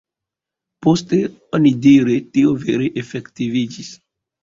Poste 0.85 1.19
onidire 1.59 2.17
tio 2.33 2.57
vere 2.67 2.91
efektiviĝis. 3.07 3.97